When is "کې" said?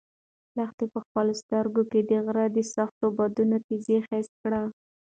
1.91-1.99